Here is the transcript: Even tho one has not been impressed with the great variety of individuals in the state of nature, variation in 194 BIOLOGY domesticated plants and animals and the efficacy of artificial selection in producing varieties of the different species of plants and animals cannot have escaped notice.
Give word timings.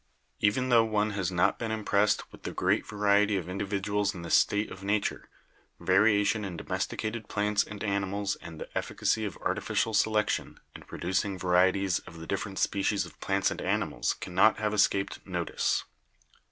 Even 0.39 0.69
tho 0.69 0.83
one 0.83 1.11
has 1.11 1.31
not 1.31 1.59
been 1.59 1.69
impressed 1.69 2.31
with 2.31 2.41
the 2.41 2.51
great 2.51 2.87
variety 2.87 3.37
of 3.37 3.47
individuals 3.47 4.15
in 4.15 4.23
the 4.23 4.31
state 4.31 4.71
of 4.71 4.83
nature, 4.83 5.29
variation 5.79 6.43
in 6.43 6.53
194 6.53 6.55
BIOLOGY 6.57 6.67
domesticated 6.67 7.29
plants 7.29 7.63
and 7.63 7.83
animals 7.83 8.35
and 8.41 8.59
the 8.59 8.67
efficacy 8.75 9.25
of 9.25 9.37
artificial 9.45 9.93
selection 9.93 10.59
in 10.75 10.81
producing 10.81 11.37
varieties 11.37 11.99
of 11.99 12.17
the 12.17 12.25
different 12.25 12.57
species 12.57 13.05
of 13.05 13.19
plants 13.19 13.51
and 13.51 13.61
animals 13.61 14.13
cannot 14.13 14.57
have 14.57 14.73
escaped 14.73 15.23
notice. 15.27 15.83